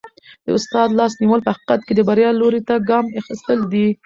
[0.43, 3.87] د استاد لاس نیول په حقیقت کي د بریا لوري ته ګام اخیستل دي.